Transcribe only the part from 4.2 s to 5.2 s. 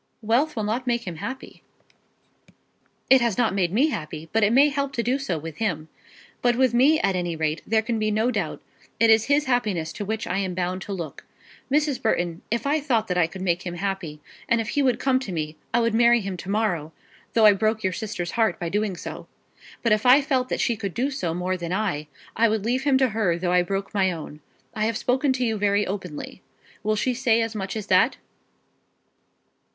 but it may help to do